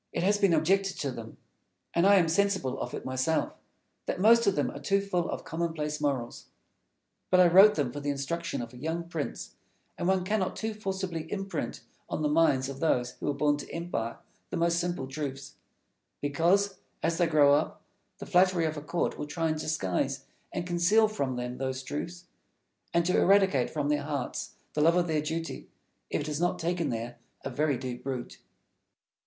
It 0.11 0.23
has 0.23 0.39
been 0.39 0.51
objected 0.51 0.97
to 1.01 1.11
them 1.11 1.37
and 1.93 2.07
I 2.07 2.15
am 2.15 2.27
sensible 2.27 2.79
of 2.81 2.95
it 2.95 3.05
myself 3.05 3.53
that 4.07 4.19
most 4.19 4.47
of 4.47 4.55
them 4.55 4.71
are 4.71 4.79
too 4.79 4.99
full 4.99 5.29
of 5.29 5.43
commonplace 5.43 6.01
morals. 6.01 6.47
But 7.29 7.39
I 7.39 7.45
wrote 7.45 7.75
them 7.75 7.91
for 7.91 7.99
the 7.99 8.09
instruction 8.09 8.63
of 8.63 8.73
a 8.73 8.77
young 8.77 9.03
prince, 9.03 9.53
and 9.99 10.07
one 10.07 10.23
cannot 10.23 10.55
too 10.55 10.73
forcibly 10.73 11.31
imprint 11.31 11.81
on 12.09 12.23
the 12.23 12.29
minds 12.29 12.67
of 12.67 12.79
those 12.79 13.11
who 13.19 13.29
are 13.29 13.33
born 13.35 13.57
to 13.57 13.69
empire 13.71 14.17
the 14.49 14.57
most 14.57 14.79
simple 14.79 15.05
truths; 15.07 15.53
because, 16.19 16.79
as 17.03 17.19
they 17.19 17.27
grow 17.27 17.53
up, 17.53 17.83
the 18.17 18.25
flattery 18.25 18.65
of 18.65 18.77
a 18.77 18.81
court 18.81 19.19
will 19.19 19.27
try 19.27 19.49
to 19.51 19.59
disguise 19.59 20.25
and 20.51 20.65
conceal 20.65 21.07
from 21.07 21.35
them 21.35 21.59
those 21.59 21.83
truths, 21.83 22.25
and 22.91 23.05
to 23.05 23.15
eradicate 23.19 23.69
from 23.69 23.89
their 23.89 24.01
hearts 24.01 24.55
the 24.73 24.81
love 24.81 24.95
of 24.95 25.05
their 25.05 25.21
duty, 25.21 25.67
if 26.09 26.21
it 26.21 26.25
has 26.27 26.41
not 26.41 26.57
taken 26.57 26.89
there 26.89 27.19
a 27.45 27.51
very 27.51 27.77
deep 27.77 28.03
root. 28.03 28.39